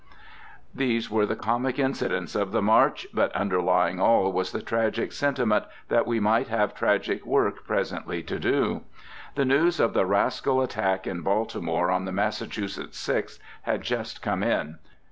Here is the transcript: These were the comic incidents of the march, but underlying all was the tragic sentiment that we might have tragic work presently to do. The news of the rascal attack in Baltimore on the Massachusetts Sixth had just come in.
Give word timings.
These 0.73 1.11
were 1.11 1.27
the 1.27 1.35
comic 1.35 1.77
incidents 1.77 2.33
of 2.33 2.51
the 2.51 2.61
march, 2.63 3.05
but 3.13 3.31
underlying 3.33 3.99
all 3.99 4.31
was 4.33 4.51
the 4.51 4.63
tragic 4.63 5.11
sentiment 5.11 5.65
that 5.89 6.07
we 6.07 6.19
might 6.19 6.47
have 6.47 6.73
tragic 6.73 7.23
work 7.23 7.67
presently 7.67 8.23
to 8.23 8.39
do. 8.39 8.81
The 9.35 9.45
news 9.45 9.79
of 9.79 9.93
the 9.93 10.07
rascal 10.07 10.59
attack 10.63 11.05
in 11.05 11.21
Baltimore 11.21 11.91
on 11.91 12.05
the 12.05 12.11
Massachusetts 12.11 12.97
Sixth 12.97 13.39
had 13.61 13.83
just 13.83 14.23
come 14.23 14.41
in. 14.41 14.79